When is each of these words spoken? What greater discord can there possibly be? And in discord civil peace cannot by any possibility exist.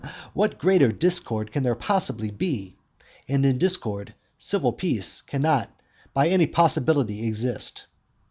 What 0.33 0.57
greater 0.57 0.91
discord 0.91 1.51
can 1.51 1.61
there 1.61 1.75
possibly 1.75 2.31
be? 2.31 2.75
And 3.27 3.45
in 3.45 3.59
discord 3.59 4.15
civil 4.39 4.73
peace 4.73 5.21
cannot 5.21 5.69
by 6.11 6.29
any 6.29 6.47
possibility 6.47 7.27
exist. 7.27 7.85